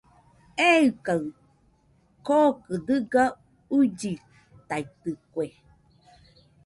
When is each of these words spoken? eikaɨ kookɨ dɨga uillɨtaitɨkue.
eikaɨ 0.69 1.17
kookɨ 2.25 2.73
dɨga 2.87 3.23
uillɨtaitɨkue. 3.75 5.45